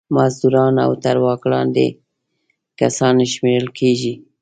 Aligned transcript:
مزدوران 0.15 0.75
او 0.85 0.91
تر 1.03 1.15
واک 1.23 1.41
لاندې 1.51 1.87
کسان 2.79 3.15
شمېرل 3.33 3.69
کیږي. 3.79 4.13